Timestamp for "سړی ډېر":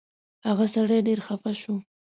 0.73-1.19